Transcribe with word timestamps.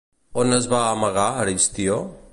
On 0.43 0.55
es 0.57 0.65
va 0.71 0.79
amagar 0.95 1.27
Aristió? 1.45 2.03